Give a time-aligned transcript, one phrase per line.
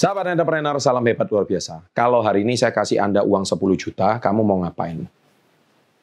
[0.00, 1.84] Sahabat entrepreneur, salam hebat luar biasa.
[1.92, 5.04] Kalau hari ini saya kasih Anda uang 10 juta, kamu mau ngapain?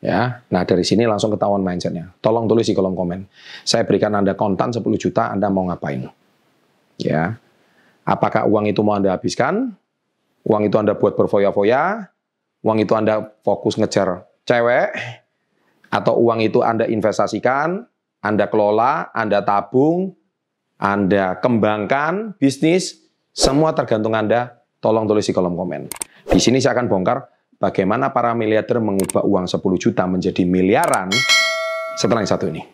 [0.06, 2.14] Ya, nah dari sini langsung ketahuan mindsetnya.
[2.22, 3.26] Tolong tulis di kolom komen.
[3.66, 6.14] Saya berikan Anda kontan 10 juta, Anda mau ngapain?
[7.02, 7.42] Ya,
[8.06, 9.74] apakah uang itu mau Anda habiskan?
[10.46, 12.14] Uang itu Anda buat berfoya-foya?
[12.62, 14.94] Uang itu Anda fokus ngejar cewek?
[15.90, 17.90] Atau uang itu Anda investasikan,
[18.22, 20.14] Anda kelola, Anda tabung,
[20.78, 23.07] Anda kembangkan bisnis,
[23.38, 25.86] semua tergantung Anda, tolong tulis di kolom komen.
[26.26, 27.22] Di sini saya akan bongkar
[27.62, 31.14] bagaimana para miliarder mengubah uang 10 juta menjadi miliaran
[32.02, 32.66] setelah yang satu ini.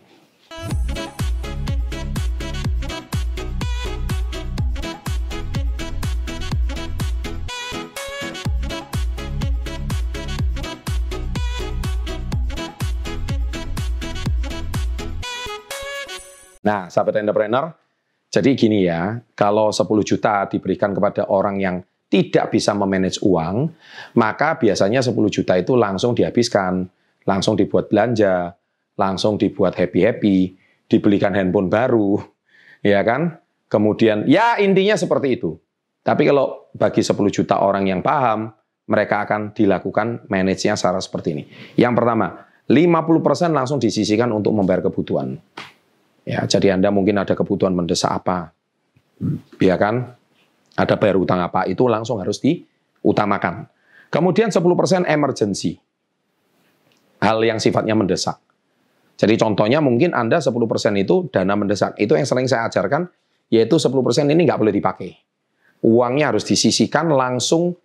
[16.64, 17.83] Nah, sahabat entrepreneur,
[18.34, 23.70] jadi gini ya, kalau 10 juta diberikan kepada orang yang tidak bisa memanage uang,
[24.18, 26.90] maka biasanya 10 juta itu langsung dihabiskan,
[27.30, 28.58] langsung dibuat belanja,
[28.98, 30.58] langsung dibuat happy-happy,
[30.90, 32.18] dibelikan handphone baru,
[32.82, 33.38] ya kan?
[33.70, 35.54] Kemudian, ya intinya seperti itu.
[36.02, 38.50] Tapi kalau bagi 10 juta orang yang paham,
[38.90, 41.44] mereka akan dilakukan manage-nya secara seperti ini.
[41.78, 45.38] Yang pertama, 50% langsung disisikan untuk membayar kebutuhan.
[46.24, 48.56] Ya, jadi Anda mungkin ada kebutuhan mendesak apa,
[49.60, 50.16] ya kan?
[50.74, 53.68] Ada bayar utang apa, itu langsung harus diutamakan.
[54.08, 55.78] Kemudian 10% emergency.
[57.20, 58.40] Hal yang sifatnya mendesak.
[59.20, 60.54] Jadi contohnya mungkin Anda 10%
[60.98, 61.96] itu dana mendesak.
[62.02, 63.08] Itu yang sering saya ajarkan,
[63.54, 65.12] yaitu 10% ini nggak boleh dipakai.
[65.84, 67.76] Uangnya harus disisikan langsung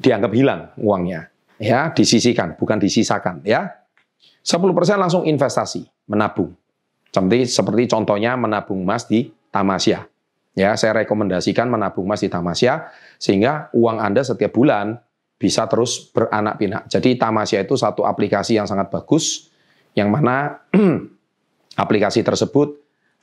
[0.00, 1.28] dianggap hilang uangnya.
[1.58, 3.42] Ya, disisikan, bukan disisakan.
[3.42, 3.82] Ya,
[4.46, 4.62] 10%
[4.98, 6.54] langsung investasi, menabung.
[7.08, 10.04] Seperti, seperti contohnya menabung emas di Tamasya.
[10.58, 14.98] Ya, saya rekomendasikan menabung emas di Tamasya sehingga uang Anda setiap bulan
[15.38, 16.90] bisa terus beranak pinak.
[16.90, 19.48] Jadi Tamasya itu satu aplikasi yang sangat bagus
[19.94, 20.66] yang mana
[21.82, 22.74] aplikasi tersebut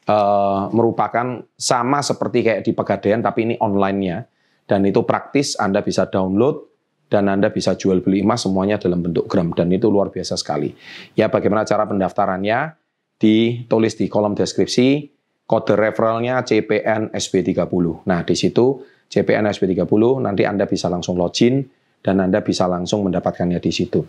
[0.08, 4.26] uh, merupakan sama seperti kayak di Pegadaian tapi ini online-nya
[4.66, 6.72] dan itu praktis Anda bisa download
[7.12, 10.74] dan Anda bisa jual beli emas semuanya dalam bentuk gram dan itu luar biasa sekali.
[11.14, 12.85] Ya bagaimana cara pendaftarannya?
[13.16, 15.16] Ditulis di kolom deskripsi
[15.46, 18.10] kode referralnya CPN SB30.
[18.10, 21.62] Nah, di situ CPN SB30 nanti Anda bisa langsung login
[22.02, 24.02] dan Anda bisa langsung mendapatkannya di situ.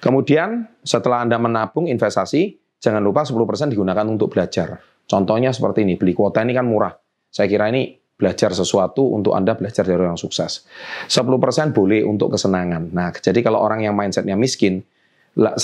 [0.00, 4.80] Kemudian setelah Anda menabung investasi, jangan lupa 10% digunakan untuk belajar.
[5.04, 6.92] Contohnya seperti ini, beli kuota ini kan murah.
[7.28, 10.64] Saya kira ini belajar sesuatu untuk Anda belajar dari orang sukses.
[11.12, 12.92] 10% boleh untuk kesenangan.
[12.96, 14.80] Nah, jadi kalau orang yang mindsetnya miskin,
[15.36, 15.60] 100%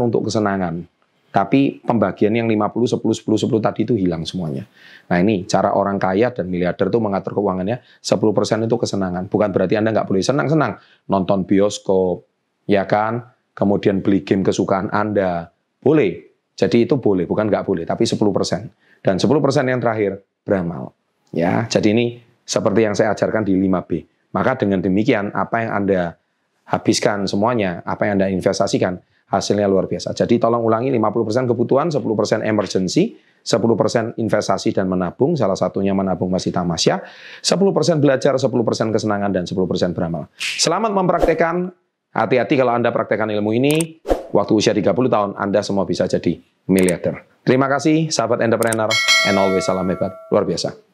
[0.00, 0.86] untuk kesenangan.
[1.30, 4.66] Tapi pembagian yang 50, 10, 10, 10 tadi itu hilang semuanya.
[5.06, 9.30] Nah ini cara orang kaya dan miliarder itu mengatur keuangannya 10% itu kesenangan.
[9.30, 10.82] Bukan berarti Anda nggak boleh senang-senang.
[11.06, 12.26] Nonton bioskop,
[12.66, 13.30] ya kan?
[13.54, 15.54] Kemudian beli game kesukaan Anda.
[15.78, 16.30] Boleh.
[16.58, 19.00] Jadi itu boleh, bukan nggak boleh, tapi 10%.
[19.00, 20.92] Dan 10% yang terakhir, beramal.
[21.32, 24.04] Ya, jadi ini seperti yang saya ajarkan di 5B.
[24.36, 26.19] Maka dengan demikian, apa yang Anda
[26.70, 30.14] habiskan semuanya, apa yang Anda investasikan, hasilnya luar biasa.
[30.14, 36.54] Jadi tolong ulangi 50% kebutuhan, 10% emergency, 10% investasi dan menabung, salah satunya menabung masih
[36.54, 37.02] tamasya,
[37.42, 40.28] 10% belajar, 10% kesenangan, dan 10% beramal.
[40.36, 41.72] Selamat mempraktekkan,
[42.14, 46.38] hati-hati kalau Anda praktekkan ilmu ini, waktu usia 30 tahun, Anda semua bisa jadi
[46.68, 47.42] miliarder.
[47.46, 48.90] Terima kasih, sahabat entrepreneur,
[49.26, 50.89] and always salam hebat, luar biasa.